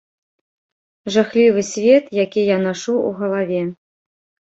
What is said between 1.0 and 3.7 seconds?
Жахлівы свет, які я нашу ў галаве.